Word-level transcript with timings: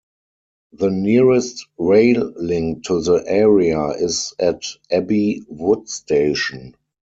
The 0.73 0.89
nearest 0.89 1.67
rail 1.77 2.33
link 2.35 2.85
to 2.85 3.03
the 3.03 3.23
area 3.27 3.89
is 3.89 4.33
at 4.39 4.63
Abbey 4.91 5.43
Wood 5.47 5.89
station. 5.89 6.73